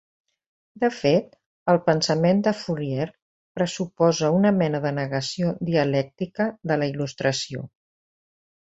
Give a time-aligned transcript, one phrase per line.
[0.83, 1.27] De fet,
[1.73, 3.07] el pensament de Fourier
[3.61, 7.67] pressuposa una mena de negació dialèctica de la Il·lustració.